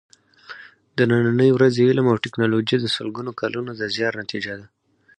د 0.97 0.99
نننۍ 1.09 1.49
ورځې 1.53 1.87
علم 1.89 2.05
او 2.11 2.21
ټېکنالوجي 2.23 2.77
د 2.79 2.85
سلګونو 2.95 3.31
کالونو 3.39 3.71
د 3.75 3.81
زیار 3.95 4.13
نتیجه 4.23 4.53
ده. 4.59 4.67